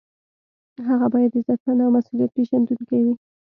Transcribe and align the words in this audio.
هغه 0.87 1.07
باید 1.13 1.31
عزتمند 1.39 1.79
او 1.83 1.91
مسؤلیت 1.97 2.31
پیژندونکی 2.37 2.99
وي. 3.05 3.13